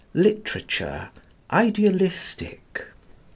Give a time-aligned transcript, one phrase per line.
[0.15, 1.11] LITERATURE
[1.51, 2.85] IDEALISTIC.